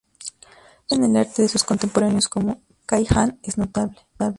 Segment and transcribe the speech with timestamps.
[0.17, 0.55] Su influencia
[0.89, 3.99] en el arte de sus contemporáneos, como Cai Han, es notable.